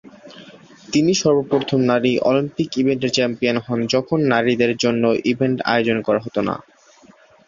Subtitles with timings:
[0.93, 6.55] তিনি সর্বপ্রথম নারী অলিম্পিক ইভেন্টের চ্যাম্পিয়ন হন যখন নারীদের জন্য ইভেন্ট আয়োজন করা হতো না।